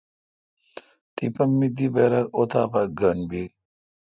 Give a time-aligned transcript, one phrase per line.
[1.15, 3.49] تپہ می دی برر اتاں پا گھن بیل۔